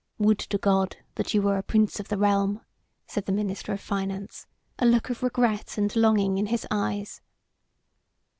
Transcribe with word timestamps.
"Would 0.17 0.39
to 0.39 0.57
God 0.57 0.97
that 1.13 1.31
you 1.35 1.43
were 1.43 1.59
a 1.59 1.61
Prince 1.61 1.99
of 1.99 2.07
the 2.07 2.17
realm," 2.17 2.61
said 3.05 3.27
the 3.27 3.31
minister 3.31 3.71
of 3.71 3.79
finance, 3.79 4.47
a 4.79 4.85
look 4.87 5.11
of 5.11 5.21
regret 5.21 5.77
and 5.77 5.95
longing 5.95 6.39
in 6.39 6.47
his 6.47 6.65
eyes. 6.71 7.21